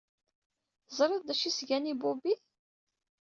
Teẓriḍ 0.87 1.21
d 1.23 1.29
acu 1.33 1.45
i 1.47 1.51
s-gan 1.57 1.89
i 1.91 1.93
ubibi? 2.09 2.33